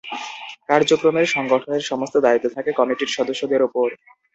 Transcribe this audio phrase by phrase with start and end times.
[0.69, 3.87] কার্যক্রমের সংগঠনের সমস্ত দায়িত্ব থাকে কমিটির সদস্যদের ওপর।